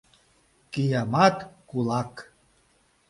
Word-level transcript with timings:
Киямат 0.71 1.37
кулак! 1.69 2.13